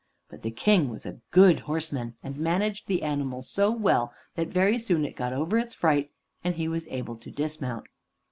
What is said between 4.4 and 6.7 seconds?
very soon it got over its fright, and he